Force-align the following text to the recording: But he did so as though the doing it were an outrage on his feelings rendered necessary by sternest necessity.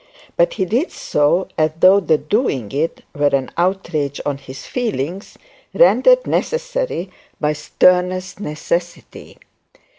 But 0.35 0.53
he 0.53 0.65
did 0.65 0.91
so 0.91 1.47
as 1.59 1.73
though 1.79 1.99
the 1.99 2.17
doing 2.17 2.71
it 2.71 3.03
were 3.13 3.27
an 3.27 3.51
outrage 3.55 4.19
on 4.25 4.39
his 4.39 4.65
feelings 4.65 5.37
rendered 5.75 6.25
necessary 6.25 7.11
by 7.39 7.53
sternest 7.53 8.39
necessity. 8.39 9.37